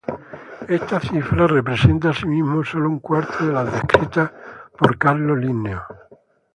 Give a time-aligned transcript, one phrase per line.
[0.77, 4.31] Esa cifra representa asimismo solo un cuarto de las descriptas
[4.75, 5.83] por Carlos Linneo.